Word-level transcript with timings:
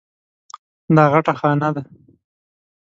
دا 0.95 1.03
غټه 1.11 1.33
خانه 1.39 1.69
ده. 1.75 1.81